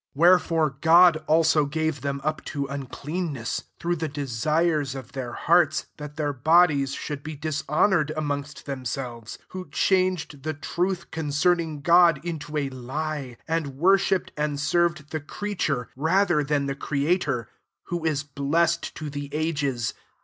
[0.15, 5.85] 24 Wherefore God [aim] gave them up to uncleanness, through the desires of their hearts,
[5.97, 11.81] that their bodies should be dishonoured amongst them selves; 25 who changed die truth concerning
[11.81, 17.47] God into a lie, and worshipped, and served the creature rather than tbe Creator,
[17.83, 19.93] who is blessed to die ages.